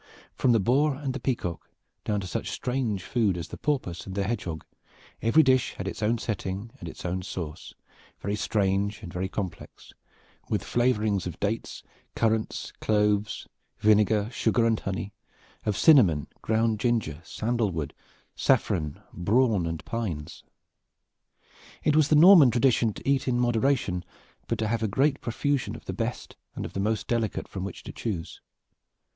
From 0.33 0.51
the 0.51 0.59
boar 0.59 0.95
and 0.95 1.13
the 1.13 1.19
peacock 1.19 1.69
down 2.05 2.21
to 2.21 2.25
such 2.25 2.49
strange 2.49 3.03
food 3.03 3.37
as 3.37 3.49
the 3.49 3.57
porpoise 3.57 4.07
and 4.07 4.15
the 4.15 4.23
hedgehog, 4.23 4.65
every 5.21 5.43
dish 5.43 5.73
had 5.75 5.87
its 5.87 6.01
own 6.01 6.17
setting 6.17 6.71
and 6.79 6.89
its 6.89 7.05
own 7.05 7.21
sauce, 7.21 7.75
very 8.19 8.35
strange 8.35 9.03
and 9.03 9.13
very 9.13 9.29
complex, 9.29 9.93
with 10.49 10.63
flavorings 10.63 11.27
of 11.27 11.39
dates, 11.39 11.83
currants, 12.15 12.73
cloves, 12.81 13.47
vinegar, 13.77 14.27
sugar 14.31 14.65
and 14.65 14.79
honey, 14.79 15.13
of 15.67 15.77
cinnamon, 15.77 16.25
ground 16.41 16.79
ginger, 16.79 17.21
sandalwood, 17.23 17.93
saffron, 18.35 18.99
brawn 19.13 19.67
and 19.67 19.85
pines. 19.85 20.43
It 21.83 21.95
was 21.95 22.07
the 22.07 22.15
Norman 22.15 22.49
tradition 22.49 22.91
to 22.93 23.07
eat 23.07 23.27
in 23.27 23.39
moderation, 23.39 24.03
but 24.47 24.57
to 24.57 24.67
have 24.67 24.81
a 24.81 24.87
great 24.87 25.21
profusion 25.21 25.75
of 25.75 25.85
the 25.85 25.93
best 25.93 26.35
and 26.55 26.65
of 26.65 26.73
the 26.73 26.79
most 26.79 27.05
delicate 27.07 27.47
from 27.47 27.63
which 27.63 27.83
to 27.83 27.91
choose. 27.91 28.41